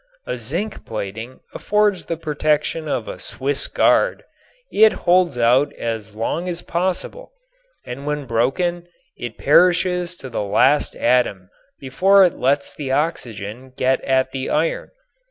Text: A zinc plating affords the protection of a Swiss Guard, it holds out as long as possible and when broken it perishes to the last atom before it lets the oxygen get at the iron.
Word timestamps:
A 0.25 0.35
zinc 0.37 0.83
plating 0.83 1.41
affords 1.53 2.07
the 2.07 2.17
protection 2.17 2.87
of 2.87 3.07
a 3.07 3.19
Swiss 3.19 3.67
Guard, 3.67 4.23
it 4.71 4.93
holds 5.05 5.37
out 5.37 5.71
as 5.73 6.15
long 6.15 6.49
as 6.49 6.63
possible 6.63 7.33
and 7.85 8.07
when 8.07 8.25
broken 8.25 8.87
it 9.15 9.37
perishes 9.37 10.17
to 10.17 10.27
the 10.27 10.41
last 10.41 10.95
atom 10.95 11.51
before 11.79 12.25
it 12.25 12.35
lets 12.35 12.73
the 12.73 12.91
oxygen 12.91 13.73
get 13.77 14.01
at 14.03 14.31
the 14.31 14.49
iron. 14.49 14.89